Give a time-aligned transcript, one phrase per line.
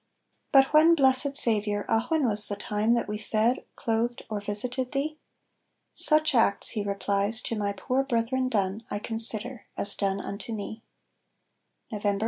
[0.51, 4.93] But when, blessed Saviour, ah when was the time, That we fed, clothed, or visited
[4.93, 5.19] thee?
[5.93, 10.81] "Such acts," He replies, "to my poor brethren done, I consider as done unto me."
[11.91, 11.99] Nov.
[12.03, 12.19] 1862.